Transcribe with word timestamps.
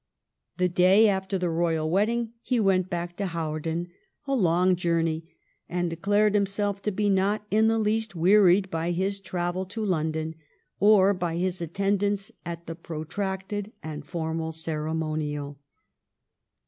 The 0.57 0.67
day 0.67 1.07
after 1.07 1.37
the 1.37 1.51
royal 1.51 1.87
wedding 1.87 2.33
he 2.41 2.59
went 2.59 2.89
back 2.89 3.15
to 3.17 3.27
Hawar 3.27 3.61
den— 3.61 3.89
a 4.25 4.33
long 4.33 4.75
journey— 4.75 5.29
and 5.69 5.91
declared 5.91 6.33
himself 6.33 6.81
to 6.81 6.91
be 6.91 7.07
not 7.07 7.45
in 7.51 7.67
the 7.67 7.77
least 7.77 8.15
wearied 8.15 8.71
by 8.71 8.93
his 8.93 9.19
travel 9.19 9.63
to 9.67 9.85
London, 9.85 10.33
or 10.79 11.13
by 11.13 11.35
his 11.37 11.61
attendance 11.61 12.31
at 12.43 12.65
the 12.65 12.73
protracted 12.73 13.73
and 13.83 14.03
formal 14.03 14.51
ceremonial. 14.51 15.59